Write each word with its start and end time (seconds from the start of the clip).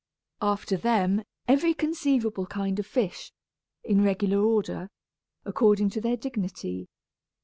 After 0.41 0.77
them, 0.77 1.23
every 1.47 1.75
conceivable 1.75 2.47
kind 2.47 2.79
of 2.79 2.87
fish, 2.87 3.31
in 3.83 4.03
regular 4.03 4.43
order, 4.43 4.89
according 5.45 5.91
to 5.91 6.01
their 6.01 6.17
dignity. 6.17 6.89